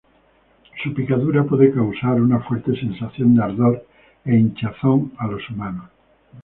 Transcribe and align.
Su 0.81 0.95
picadura 0.95 1.43
puede 1.43 1.71
causar 1.71 2.19
una 2.19 2.39
fuerte 2.39 2.75
sensación 2.75 3.35
de 3.35 3.43
ardor 3.43 3.85
e 4.25 4.35
hinchazón 4.35 5.13
a 5.19 5.27
los 5.27 5.47
humanos. 5.47 5.91